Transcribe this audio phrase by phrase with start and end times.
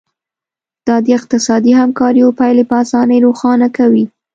[0.87, 4.05] دا د اقتصادي همکاریو پایلې په اسانۍ روښانه کوي